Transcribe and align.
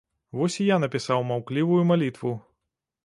Вось 0.37 0.55
і 0.63 0.65
я 0.69 0.79
напісаў 0.83 1.27
маўклівую 1.33 1.81
малітву. 1.91 2.33